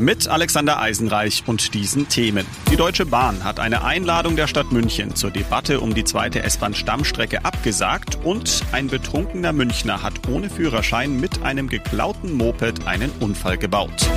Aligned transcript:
Mit 0.00 0.28
Alexander 0.28 0.80
Eisenreich 0.80 1.42
und 1.46 1.74
diesen 1.74 2.08
Themen. 2.08 2.46
Die 2.70 2.76
Deutsche 2.76 3.04
Bahn 3.04 3.42
hat 3.42 3.58
eine 3.58 3.82
Einladung 3.82 4.36
der 4.36 4.46
Stadt 4.46 4.70
München 4.70 5.16
zur 5.16 5.32
Debatte 5.32 5.80
um 5.80 5.92
die 5.92 6.04
zweite 6.04 6.40
S-Bahn-Stammstrecke 6.44 7.44
abgesagt 7.44 8.16
und 8.22 8.62
ein 8.70 8.86
betrunkener 8.86 9.52
Münchner 9.52 10.00
hat 10.00 10.28
ohne 10.28 10.50
Führerschein 10.50 11.18
mit 11.18 11.42
einem 11.42 11.68
geklauten 11.68 12.32
Moped 12.32 12.86
einen 12.86 13.10
Unfall 13.18 13.58
gebaut. 13.58 14.08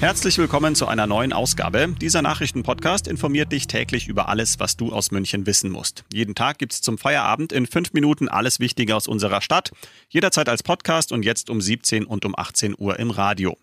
Herzlich 0.00 0.36
willkommen 0.36 0.74
zu 0.74 0.88
einer 0.88 1.06
neuen 1.06 1.32
Ausgabe. 1.32 1.94
Dieser 2.00 2.22
Nachrichtenpodcast 2.22 3.06
informiert 3.06 3.52
dich 3.52 3.68
täglich 3.68 4.08
über 4.08 4.28
alles, 4.28 4.58
was 4.58 4.76
du 4.76 4.92
aus 4.92 5.12
München 5.12 5.46
wissen 5.46 5.70
musst. 5.70 6.02
Jeden 6.12 6.34
Tag 6.34 6.58
gibt's 6.58 6.82
zum 6.82 6.98
Feierabend 6.98 7.52
in 7.52 7.68
fünf 7.68 7.92
Minuten 7.92 8.28
alles 8.28 8.58
Wichtige 8.58 8.96
aus 8.96 9.06
unserer 9.06 9.42
Stadt. 9.42 9.70
Jederzeit 10.08 10.48
als 10.48 10.64
Podcast 10.64 11.12
und 11.12 11.24
jetzt 11.24 11.50
um 11.50 11.60
17 11.60 12.04
und 12.04 12.24
um 12.24 12.34
18 12.36 12.74
Uhr 12.76 12.98
im 12.98 13.12
Radio. 13.12 13.56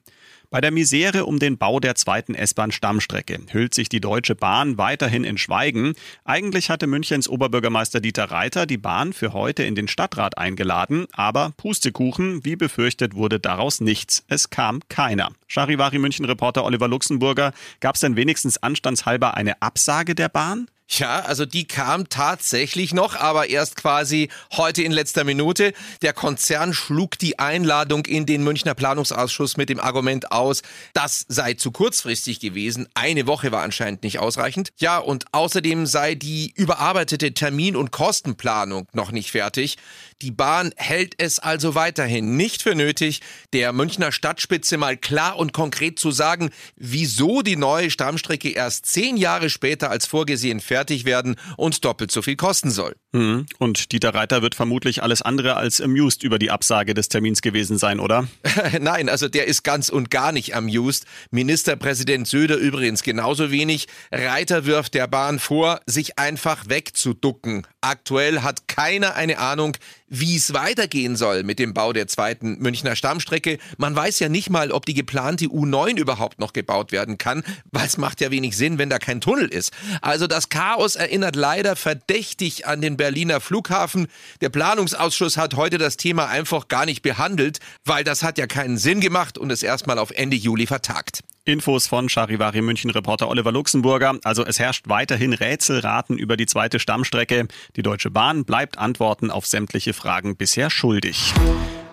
Bei 0.50 0.62
der 0.62 0.72
Misere 0.72 1.26
um 1.26 1.40
den 1.40 1.58
Bau 1.58 1.82
der 1.82 1.96
zweiten 1.96 2.34
S-Bahn-Stammstrecke 2.34 3.38
hüllt 3.52 3.74
sich 3.74 3.90
die 3.90 4.00
Deutsche 4.00 4.34
Bahn 4.34 4.78
weiterhin 4.78 5.26
in 5.26 5.38
Schweigen. 5.38 5.94
Eigentlich 6.24 6.70
hatte 6.70 6.88
Münchens 6.88 7.28
Oberbürgermeister 7.28 8.00
Dieter 8.00 8.32
Reiter 8.32 8.66
die 8.66 8.78
Bahn 8.78 9.12
für 9.12 9.34
heute 9.34 9.64
in 9.64 9.76
den 9.76 9.90
Stadtrat 9.90 10.38
eingeladen, 10.38 11.06
aber 11.12 11.52
Pustekuchen, 11.58 12.46
wie 12.46 12.56
befürchtet, 12.56 13.14
wurde 13.14 13.42
daraus 13.42 13.82
nichts. 13.82 14.24
Es 14.30 14.50
kam 14.50 14.80
keiner. 14.88 15.34
Charivari 15.48 16.00
München-Reporter 16.00 16.64
Oliver 16.64 16.88
Luxemburger, 16.88 17.52
gab 17.82 17.96
es 17.96 18.02
denn 18.02 18.16
wenigstens 18.16 18.58
anstandshalber 18.58 19.36
eine 19.36 19.62
Absage 19.62 20.16
der 20.16 20.30
Bahn? 20.30 20.70
Ja, 20.90 21.20
also 21.20 21.46
die 21.46 21.68
kam 21.68 22.08
tatsächlich 22.08 22.94
noch, 22.94 23.16
aber 23.16 23.50
erst 23.50 23.76
quasi 23.76 24.30
heute 24.54 24.84
in 24.84 24.94
letzter 24.94 25.26
Minute. 25.26 25.74
Der 26.02 26.14
Konzern 26.14 26.74
schlug 26.74 27.20
die 27.20 27.40
Einladung 27.40 28.06
in 28.06 28.26
den 28.26 28.42
Münchner 28.42 28.74
Planungsausschuss 28.74 29.58
mit 29.58 29.68
dem 29.68 29.82
Argument 29.82 30.32
aus, 30.32 30.62
das 30.94 31.26
sei 31.28 31.56
zu 31.56 31.72
kurzfristig 31.72 32.40
gewesen. 32.40 32.88
Eine 32.94 33.28
Woche 33.28 33.52
war 33.52 33.64
anscheinend 33.64 34.04
nicht 34.04 34.20
ausreichend. 34.20 34.70
Ja, 34.78 34.98
und 34.98 35.26
außerdem 35.34 35.86
sei 35.88 36.16
die 36.16 36.54
überarbeitete 36.56 37.34
Termin- 37.34 37.76
und 37.76 37.92
Kostenplanung 37.92 38.88
noch 38.94 39.12
nicht 39.12 39.32
fertig. 39.32 39.78
Die 40.22 40.32
Bahn 40.32 40.72
hält 40.78 41.16
es 41.18 41.38
also 41.38 41.76
weiterhin 41.76 42.38
nicht 42.38 42.64
für 42.64 42.76
nötig, 42.76 43.22
der 43.54 43.74
Münchner 43.74 44.12
Stadtspitze 44.12 44.78
mal 44.78 44.98
klar 44.98 45.38
und 45.38 45.52
konkret 45.54 46.00
zu 46.00 46.12
sagen, 46.12 46.50
wieso 46.76 47.42
die 47.42 47.56
neue 47.58 47.92
Stammstrecke 47.92 48.50
erst 48.50 48.88
zehn 48.88 49.18
Jahre 49.18 49.50
später 49.50 49.92
als 49.92 50.08
vorgesehen 50.08 50.60
fertig 50.60 50.77
werden 51.06 51.36
und 51.58 51.84
doppelt 51.84 52.12
so 52.12 52.22
viel 52.22 52.36
kosten 52.36 52.72
soll. 52.72 52.96
Mhm. 53.18 53.46
Und 53.58 53.92
Dieter 53.92 54.14
Reiter 54.14 54.42
wird 54.42 54.56
vermutlich 54.56 55.02
alles 55.02 55.22
andere 55.22 55.58
als 55.58 55.82
amused 55.82 56.24
über 56.24 56.38
die 56.38 56.52
Absage 56.52 56.94
des 56.94 57.10
Termins 57.10 57.42
gewesen 57.42 57.78
sein, 57.78 58.00
oder? 58.00 58.28
Nein, 58.80 59.10
also 59.10 59.28
der 59.28 59.48
ist 59.48 59.64
ganz 59.64 59.90
und 59.90 60.12
gar 60.12 60.32
nicht 60.32 60.56
amused. 60.56 61.06
Ministerpräsident 61.32 62.28
Söder 62.28 62.58
übrigens 62.58 63.04
genauso 63.04 63.52
wenig. 63.52 63.88
Reiter 64.12 64.66
wirft 64.66 64.94
der 64.94 65.08
Bahn 65.08 65.40
vor, 65.40 65.82
sich 65.86 66.20
einfach 66.20 66.70
wegzuducken. 66.70 67.66
Aktuell 67.82 68.42
hat 68.42 68.68
keiner 68.68 69.16
eine 69.16 69.40
Ahnung, 69.40 69.78
wie 70.08 70.36
es 70.36 70.54
weitergehen 70.54 71.16
soll 71.16 71.44
mit 71.44 71.60
dem 71.60 71.74
Bau 71.74 71.92
der 71.94 72.08
zweiten 72.08 72.58
Münchner 72.60 72.96
Stammstrecke. 72.96 73.58
Man 73.78 73.96
weiß 73.96 74.20
ja 74.20 74.30
nicht 74.30 74.50
mal, 74.50 74.72
ob 74.72 74.86
die 74.86 74.94
geplante 74.94 75.46
U9 75.46 75.98
überhaupt 75.98 76.40
noch 76.40 76.54
gebaut 76.54 76.92
werden 76.92 77.18
kann, 77.18 77.44
weil 77.72 77.86
es 77.86 77.98
macht 77.98 78.22
ja 78.22 78.32
wenig 78.32 78.56
Sinn, 78.56 78.78
wenn 78.78 78.90
da 78.90 79.00
kein 79.00 79.22
Tunnel 79.22 79.48
ist. 79.48 79.74
Also 80.02 80.28
das 80.28 80.50
Chaos 80.50 80.96
erinnert 80.96 81.36
leider 81.36 81.76
verdächtig 81.76 82.66
an 82.68 82.82
den 82.82 82.96
Berliner 83.08 83.40
Flughafen. 83.40 84.08
Der 84.42 84.50
Planungsausschuss 84.50 85.38
hat 85.38 85.54
heute 85.54 85.78
das 85.78 85.96
Thema 85.96 86.28
einfach 86.28 86.68
gar 86.68 86.86
nicht 86.86 87.04
behandelt, 87.04 87.60
weil 87.86 88.04
das 88.04 88.22
hat 88.22 88.38
ja 88.38 88.48
keinen 88.48 88.78
Sinn 88.78 89.00
gemacht 89.00 89.38
und 89.38 89.50
es 89.50 89.64
erstmal 89.64 89.98
auf 89.98 90.12
Ende 90.12 90.36
Juli 90.36 90.68
vertagt. 90.68 91.22
Infos 91.48 91.88
von 91.88 92.10
Charivari 92.10 92.62
München 92.62 92.92
Reporter 92.92 93.30
Oliver 93.30 93.54
Luxemburger. 93.54 94.20
Also 94.26 94.46
es 94.46 94.60
herrscht 94.60 94.90
weiterhin 94.90 95.32
Rätselraten 95.32 96.18
über 96.18 96.36
die 96.36 96.46
zweite 96.46 96.78
Stammstrecke. 96.78 97.48
Die 97.78 97.84
Deutsche 97.84 98.12
Bahn 98.12 98.44
bleibt 98.44 98.78
Antworten 98.78 99.32
auf 99.32 99.46
sämtliche 99.46 99.94
Fragen 99.94 100.36
bisher 100.36 100.70
schuldig. 100.70 101.34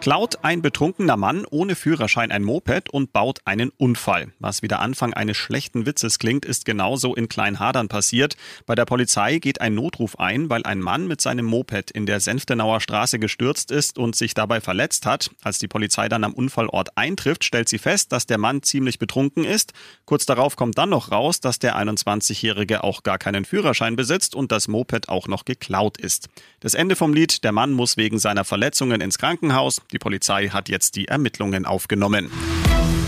Klaut 0.05 0.45
ein 0.45 0.61
betrunkener 0.61 1.17
Mann 1.17 1.47
ohne 1.49 1.75
Führerschein 1.75 2.31
ein 2.31 2.43
Moped 2.43 2.91
und 2.91 3.15
baut 3.15 3.39
einen 3.47 3.71
Unfall. 3.71 4.35
Was 4.39 4.61
wie 4.61 4.69
der 4.69 4.81
Anfang 4.81 5.15
eines 5.15 5.39
schlechten 5.39 5.87
Witzes 5.87 6.19
klingt, 6.19 6.45
ist 6.45 6.67
genauso 6.67 7.15
in 7.15 7.27
Kleinhadern 7.27 7.89
passiert. 7.89 8.37
Bei 8.67 8.75
der 8.75 8.85
Polizei 8.85 9.39
geht 9.39 9.63
ein 9.63 9.75
Notruf 9.75 10.19
ein, 10.19 10.51
weil 10.51 10.63
ein 10.65 10.81
Mann 10.81 11.09
mit 11.09 11.23
seinem 11.23 11.47
Moped 11.47 11.91
in 11.91 12.05
der 12.05 12.21
Senftenauer 12.21 12.83
Straße 12.83 13.19
gestürzt 13.19 13.71
ist 13.71 13.97
und 13.97 14.15
sich 14.15 14.35
dabei 14.35 14.61
verletzt 14.61 15.07
hat. 15.07 15.31
Als 15.43 15.59
die 15.59 15.69
Polizei 15.69 16.11
dann 16.11 16.25
am 16.25 16.35
Unfallort 16.35 16.99
eintrifft, 16.99 17.43
stellt 17.43 17.71
sie 17.71 17.79
fest, 17.79 18.13
dass 18.13 18.27
der 18.27 18.37
Mann 18.37 18.63
ziemlich 18.63 18.99
betrunken 18.99 19.44
ist. 19.45 19.73
Kurz 20.05 20.27
darauf 20.27 20.57
kommt 20.57 20.79
dann 20.79 20.91
noch 20.91 21.11
raus, 21.11 21.41
dass 21.41 21.59
der 21.59 21.77
21-Jährige 21.77 22.85
auch 22.85 23.03
gar 23.03 23.19
keinen 23.19 23.45
Führerschein 23.45 23.97
besitzt 23.97 24.35
und 24.35 24.53
das 24.53 24.69
Moped 24.69 25.09
auch 25.09 25.29
noch 25.29 25.45
geklaut 25.45 25.99
ist. 25.99 26.29
Das 26.61 26.75
Ende 26.75 26.97
vom 26.97 27.15
Lied, 27.15 27.45
der 27.45 27.53
Mann 27.53 27.73
muss 27.73 27.97
wegen 27.97 28.19
seiner 28.19 28.45
Verletzungen 28.45 29.01
ins 29.01 29.19
Krankenhaus. 29.19 29.83
Die 29.93 29.99
Polizei 29.99 30.49
hat 30.49 30.69
jetzt 30.69 30.97
die 30.97 31.09
Ermittlungen 31.09 31.67
aufgenommen. 31.67 32.31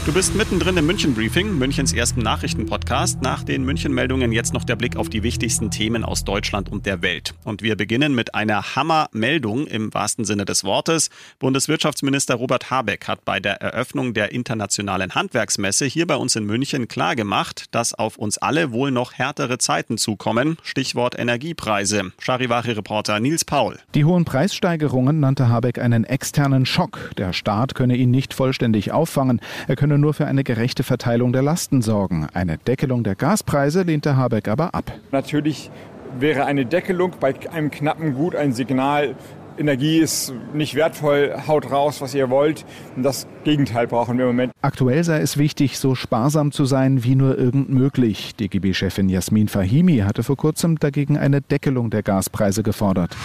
Du 0.07 0.13
bist 0.13 0.37
mittendrin 0.37 0.77
im 0.77 0.87
München 0.87 1.15
Briefing, 1.15 1.59
Münchens 1.59 1.93
ersten 1.93 2.21
Nachrichtenpodcast. 2.21 3.23
Nach 3.23 3.43
den 3.43 3.65
München-Meldungen 3.65 4.31
jetzt 4.31 4.55
noch 4.55 4.63
der 4.63 4.77
Blick 4.77 4.95
auf 4.95 5.09
die 5.09 5.25
wichtigsten 5.25 5.73
Themen 5.73 6.05
aus 6.05 6.23
Deutschland 6.23 6.71
und 6.71 6.87
der 6.87 7.03
Welt. 7.03 7.35
Und 7.43 7.61
wir 7.61 7.75
beginnen 7.75 8.15
mit 8.15 8.33
einer 8.33 8.77
Hammer-Meldung 8.77 9.67
im 9.67 9.93
wahrsten 9.93 10.25
Sinne 10.25 10.45
des 10.45 10.63
Wortes. 10.63 11.11
Bundeswirtschaftsminister 11.41 12.37
Robert 12.37 12.71
Habeck 12.71 13.09
hat 13.09 13.25
bei 13.25 13.41
der 13.41 13.61
Eröffnung 13.61 14.15
der 14.15 14.31
internationalen 14.31 15.17
Handwerksmesse 15.17 15.87
hier 15.87 16.07
bei 16.07 16.15
uns 16.15 16.37
in 16.37 16.45
München 16.45 16.87
klargemacht, 16.87 17.75
dass 17.75 17.93
auf 17.93 18.17
uns 18.17 18.39
alle 18.39 18.71
wohl 18.71 18.93
noch 18.93 19.13
härtere 19.15 19.59
Zeiten 19.59 19.99
zukommen. 19.99 20.57
Stichwort 20.63 21.19
Energiepreise. 21.19 22.13
Charivari-Reporter 22.21 23.19
Nils 23.19 23.45
Paul. 23.45 23.77
Die 23.97 24.05
hohen 24.05 24.25
Preissteigerungen 24.25 25.19
nannte 25.19 25.49
Habeck 25.49 25.81
einen 25.81 26.05
externen 26.05 26.65
Schock. 26.65 27.11
Der 27.19 27.33
Staat 27.33 27.75
könne 27.75 27.97
ihn 27.97 28.13
nicht 28.13 28.35
vollständig 28.35 28.93
auffangen. 28.93 29.41
Er 29.69 29.77
könne 29.77 29.99
nur 29.99 30.15
für 30.15 30.27
eine 30.27 30.45
gerechte 30.45 30.85
Verteilung 30.85 31.33
der 31.33 31.43
Lasten 31.43 31.83
sorgen. 31.83 32.29
Eine 32.33 32.59
Deckelung 32.59 33.03
der 33.03 33.17
Gaspreise 33.17 33.83
lehnte 33.83 34.17
Habeck 34.17 34.47
aber 34.49 34.75
ab. 34.75 34.93
Natürlich 35.11 35.71
wäre 36.19 36.45
eine 36.45 36.67
Deckelung 36.67 37.15
bei 37.19 37.35
einem 37.53 37.71
knappen 37.71 38.15
Gut 38.15 38.37
ein 38.37 38.53
Signal, 38.53 39.17
Energie 39.59 39.99
ist 39.99 40.33
nicht 40.53 40.75
wertvoll, 40.75 41.35
haut 41.47 41.71
raus, 41.71 42.01
was 42.01 42.15
ihr 42.15 42.31
wollt. 42.31 42.65
Und 42.95 43.03
das 43.03 43.27
Gegenteil 43.45 43.87
brauchen 43.87 44.19
wir 44.19 44.25
im 44.25 44.33
Moment. 44.33 44.53
Aktuell 44.63 45.03
sei 45.05 45.21
es 45.21 45.39
wichtig, 45.39 45.79
so 45.79 45.95
sparsam 45.95 46.53
zu 46.53 46.65
sein 46.65 47.05
wie 47.05 47.15
nur 47.15 47.39
irgend 47.39 47.71
möglich. 47.71 48.35
DGB-Chefin 48.37 49.09
Jasmin 49.09 49.49
Fahimi 49.49 49.99
hatte 49.99 50.23
vor 50.23 50.37
kurzem 50.37 50.79
dagegen 50.79 51.17
eine 51.17 51.41
Deckelung 51.41 51.91
der 51.91 52.03
Gaspreise 52.03 52.63
gefordert. 52.63 53.17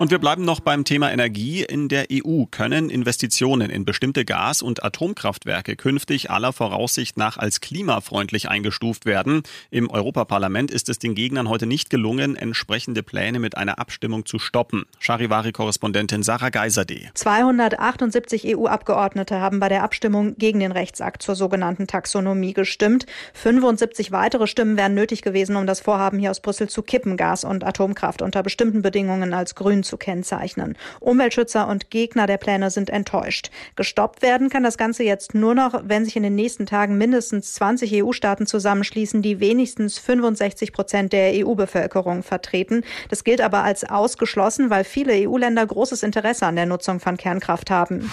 Und 0.00 0.10
wir 0.10 0.18
bleiben 0.18 0.46
noch 0.46 0.60
beim 0.60 0.84
Thema 0.84 1.12
Energie. 1.12 1.62
In 1.62 1.88
der 1.90 2.06
EU 2.10 2.44
können 2.50 2.88
Investitionen 2.88 3.68
in 3.68 3.84
bestimmte 3.84 4.24
Gas- 4.24 4.62
und 4.62 4.82
Atomkraftwerke 4.82 5.76
künftig 5.76 6.30
aller 6.30 6.54
Voraussicht 6.54 7.18
nach 7.18 7.36
als 7.36 7.60
klimafreundlich 7.60 8.48
eingestuft 8.48 9.04
werden. 9.04 9.42
Im 9.70 9.90
Europaparlament 9.90 10.70
ist 10.70 10.88
es 10.88 10.98
den 10.98 11.14
Gegnern 11.14 11.50
heute 11.50 11.66
nicht 11.66 11.90
gelungen, 11.90 12.34
entsprechende 12.34 13.02
Pläne 13.02 13.40
mit 13.40 13.58
einer 13.58 13.78
Abstimmung 13.78 14.24
zu 14.24 14.38
stoppen. 14.38 14.86
Charivari-Korrespondentin 15.00 16.22
Sarah 16.22 16.48
Geiserde. 16.48 17.10
278 17.12 18.56
EU-Abgeordnete 18.56 19.38
haben 19.38 19.60
bei 19.60 19.68
der 19.68 19.82
Abstimmung 19.82 20.34
gegen 20.38 20.60
den 20.60 20.72
Rechtsakt 20.72 21.22
zur 21.22 21.34
sogenannten 21.34 21.86
Taxonomie 21.86 22.54
gestimmt. 22.54 23.04
75 23.34 24.12
weitere 24.12 24.46
Stimmen 24.46 24.78
wären 24.78 24.94
nötig 24.94 25.20
gewesen, 25.20 25.56
um 25.56 25.66
das 25.66 25.80
Vorhaben 25.80 26.18
hier 26.18 26.30
aus 26.30 26.40
Brüssel 26.40 26.70
zu 26.70 26.80
kippen, 26.80 27.18
Gas- 27.18 27.44
und 27.44 27.64
Atomkraft 27.64 28.22
unter 28.22 28.42
bestimmten 28.42 28.80
Bedingungen 28.80 29.34
als 29.34 29.54
grün 29.54 29.82
zu 29.90 29.98
kennzeichnen. 29.98 30.78
Umweltschützer 31.00 31.68
und 31.68 31.90
Gegner 31.90 32.26
der 32.26 32.38
Pläne 32.38 32.70
sind 32.70 32.88
enttäuscht. 32.88 33.50
Gestoppt 33.76 34.22
werden 34.22 34.48
kann 34.48 34.62
das 34.62 34.78
Ganze 34.78 35.02
jetzt 35.02 35.34
nur 35.34 35.54
noch, 35.54 35.82
wenn 35.84 36.04
sich 36.04 36.16
in 36.16 36.22
den 36.22 36.36
nächsten 36.36 36.64
Tagen 36.64 36.96
mindestens 36.96 37.54
20 37.54 38.02
EU-Staaten 38.02 38.46
zusammenschließen, 38.46 39.20
die 39.20 39.40
wenigstens 39.40 39.98
65 39.98 40.72
Prozent 40.72 41.12
der 41.12 41.32
EU-Bevölkerung 41.44 42.22
vertreten. 42.22 42.84
Das 43.08 43.24
gilt 43.24 43.40
aber 43.40 43.64
als 43.64 43.84
ausgeschlossen, 43.84 44.70
weil 44.70 44.84
viele 44.84 45.28
EU-Länder 45.28 45.66
großes 45.66 46.02
Interesse 46.04 46.46
an 46.46 46.56
der 46.56 46.66
Nutzung 46.66 47.00
von 47.00 47.16
Kernkraft 47.16 47.70
haben. 47.70 48.08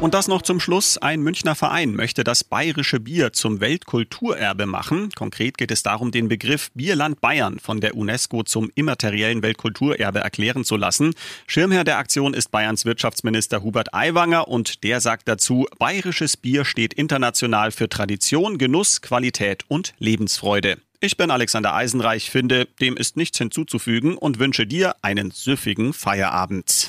Und 0.00 0.14
das 0.14 0.28
noch 0.28 0.42
zum 0.42 0.58
Schluss. 0.58 0.98
Ein 0.98 1.20
Münchner 1.22 1.54
Verein 1.54 1.94
möchte 1.94 2.24
das 2.24 2.42
bayerische 2.42 2.98
Bier 2.98 3.32
zum 3.32 3.60
Weltkulturerbe 3.60 4.66
machen. 4.66 5.10
Konkret 5.14 5.58
geht 5.58 5.70
es 5.70 5.82
darum, 5.82 6.10
den 6.10 6.28
Begriff 6.28 6.70
Bierland 6.74 7.20
Bayern 7.20 7.58
von 7.60 7.80
der 7.80 7.96
UNESCO 7.96 8.42
zum 8.42 8.70
immateriellen 8.74 9.42
Weltkulturerbe 9.42 10.20
erklären 10.20 10.64
zu 10.64 10.76
lassen. 10.76 11.14
Schirmherr 11.46 11.84
der 11.84 11.98
Aktion 11.98 12.34
ist 12.34 12.50
Bayerns 12.50 12.84
Wirtschaftsminister 12.84 13.62
Hubert 13.62 13.94
Aiwanger 13.94 14.48
und 14.48 14.84
der 14.84 15.00
sagt 15.00 15.28
dazu, 15.28 15.66
bayerisches 15.78 16.36
Bier 16.36 16.64
steht 16.64 16.94
international 16.94 17.70
für 17.70 17.88
Tradition, 17.88 18.58
Genuss, 18.58 19.02
Qualität 19.02 19.64
und 19.68 19.94
Lebensfreude. 19.98 20.78
Ich 21.00 21.16
bin 21.16 21.30
Alexander 21.30 21.74
Eisenreich, 21.74 22.30
finde, 22.30 22.66
dem 22.80 22.96
ist 22.96 23.16
nichts 23.16 23.38
hinzuzufügen 23.38 24.18
und 24.18 24.38
wünsche 24.38 24.66
dir 24.66 24.96
einen 25.00 25.30
süffigen 25.30 25.94
Feierabend. 25.94 26.88